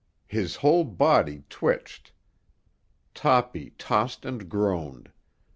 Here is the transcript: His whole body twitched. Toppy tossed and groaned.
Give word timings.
His 0.25 0.55
whole 0.55 0.83
body 0.83 1.43
twitched. 1.47 2.11
Toppy 3.13 3.73
tossed 3.77 4.25
and 4.25 4.49
groaned. 4.49 5.11